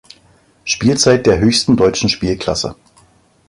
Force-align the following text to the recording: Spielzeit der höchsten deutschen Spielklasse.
Spielzeit 0.63 1.27
der 1.27 1.37
höchsten 1.37 1.77
deutschen 1.77 2.09
Spielklasse. 2.09 2.75